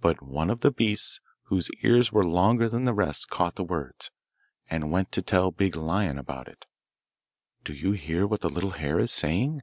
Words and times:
But 0.00 0.22
one 0.22 0.50
of 0.50 0.60
the 0.60 0.70
beasts 0.70 1.18
whose 1.46 1.68
ears 1.82 2.12
were 2.12 2.24
longer 2.24 2.68
than 2.68 2.84
the 2.84 2.94
rest 2.94 3.28
caught 3.28 3.56
the 3.56 3.64
words, 3.64 4.12
and 4.70 4.92
went 4.92 5.10
to 5.10 5.20
tell 5.20 5.50
Big 5.50 5.74
Lion 5.74 6.16
about 6.16 6.46
it. 6.46 6.64
Do 7.64 7.74
you 7.74 7.90
hear 7.90 8.24
what 8.24 8.42
the 8.42 8.48
little 8.48 8.70
hare 8.70 9.00
is 9.00 9.10
saying? 9.12 9.62